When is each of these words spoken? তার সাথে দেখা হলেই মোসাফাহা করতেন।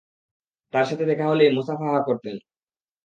তার 0.73 0.85
সাথে 0.85 1.03
দেখা 1.05 1.25
হলেই 1.27 1.55
মোসাফাহা 1.55 1.99
করতেন। 2.07 2.35